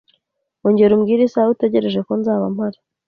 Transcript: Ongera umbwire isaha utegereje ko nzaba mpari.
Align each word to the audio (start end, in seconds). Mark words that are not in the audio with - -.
Ongera 0.65 0.91
umbwire 0.95 1.21
isaha 1.25 1.53
utegereje 1.55 1.99
ko 2.07 2.13
nzaba 2.19 2.45
mpari. 2.55 2.79